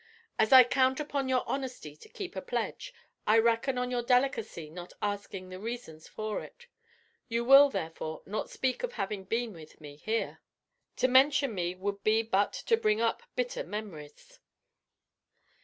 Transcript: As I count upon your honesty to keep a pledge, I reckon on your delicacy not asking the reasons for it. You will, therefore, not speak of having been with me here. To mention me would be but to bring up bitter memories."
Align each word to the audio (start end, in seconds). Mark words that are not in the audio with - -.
As 0.39 0.51
I 0.51 0.63
count 0.63 0.99
upon 0.99 1.29
your 1.29 1.47
honesty 1.47 1.95
to 1.95 2.09
keep 2.09 2.35
a 2.35 2.41
pledge, 2.41 2.91
I 3.27 3.37
reckon 3.37 3.77
on 3.77 3.91
your 3.91 4.01
delicacy 4.01 4.67
not 4.71 4.93
asking 4.99 5.49
the 5.49 5.59
reasons 5.59 6.07
for 6.07 6.41
it. 6.43 6.65
You 7.27 7.45
will, 7.45 7.69
therefore, 7.69 8.23
not 8.25 8.49
speak 8.49 8.81
of 8.81 8.93
having 8.93 9.25
been 9.25 9.53
with 9.53 9.79
me 9.79 9.97
here. 9.97 10.39
To 10.95 11.07
mention 11.07 11.53
me 11.53 11.75
would 11.75 12.03
be 12.03 12.23
but 12.23 12.51
to 12.51 12.77
bring 12.77 12.99
up 12.99 13.21
bitter 13.35 13.63
memories." 13.63 14.39